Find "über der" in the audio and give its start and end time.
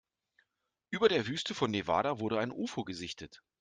0.89-1.27